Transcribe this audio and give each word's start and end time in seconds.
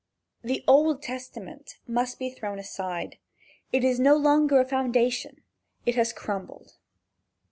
The 0.41 0.63
Old 0.67 1.03
Testament 1.03 1.77
must 1.85 2.17
be 2.17 2.31
thrown 2.31 2.57
aside. 2.57 3.19
It 3.71 3.83
is 3.83 3.99
no 3.99 4.15
longer 4.15 4.59
a 4.59 4.65
foundation. 4.65 5.43
It 5.85 5.93
has 5.93 6.11
crumbled. 6.11 6.79